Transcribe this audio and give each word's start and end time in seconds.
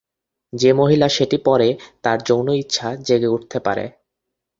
যে 0.53 0.69
মহিলা 0.73 1.07
সেটি 1.09 1.37
পরে 1.45 1.69
তার 2.03 2.17
যৌন 2.21 2.47
ইচ্ছা 2.53 2.87
জেগে 3.07 3.27
উঠতে 3.27 3.57
থাকে। 3.59 3.85